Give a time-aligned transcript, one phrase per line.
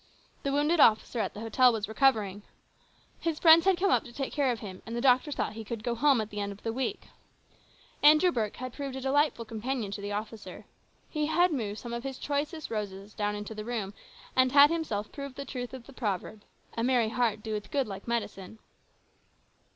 [0.41, 2.41] The wounded officer at the hotel was recovering.
[3.19, 5.63] His friends had come up to take care of him, and the doctor thought he
[5.63, 7.09] could go home at the end of the week.
[8.01, 10.65] Andrew Burke had proved a delightful companion to the officer.
[11.07, 13.93] He had moved some of his choicest roses down into the room
[14.35, 16.41] and had himself proved the truth of the proverb,"
[16.79, 18.57] A merry heart doeth good like medicine."